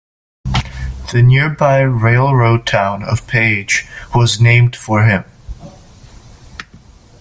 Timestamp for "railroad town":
1.81-3.03